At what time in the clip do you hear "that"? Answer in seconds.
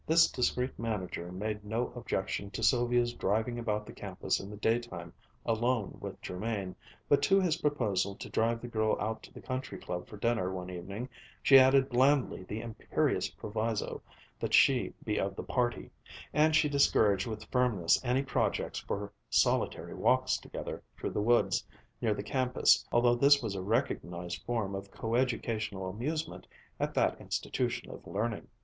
14.39-14.55, 26.95-27.21